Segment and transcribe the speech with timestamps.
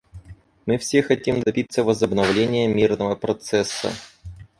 [0.65, 3.93] Мы все хотим добиться возобновления мирного процесса.